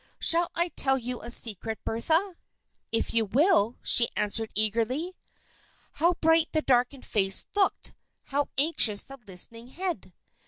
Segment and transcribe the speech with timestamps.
[0.17, 2.35] "Shall I tell you a secret, Bertha?"
[2.91, 5.15] "If you will," she answered eagerly.
[5.91, 7.93] How bright the darkened face looked!
[8.23, 10.11] How anxious the listening head!